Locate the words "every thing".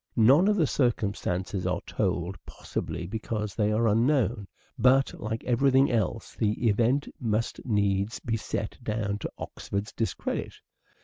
5.43-5.91